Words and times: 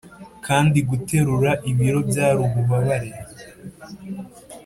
kandi 0.45 0.77
guterura 0.89 1.51
ibiro 1.71 1.99
byari 2.09 2.39
ububabare. 2.47 3.11